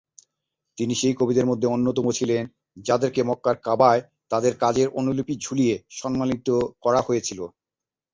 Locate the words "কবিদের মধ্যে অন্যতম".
1.15-2.05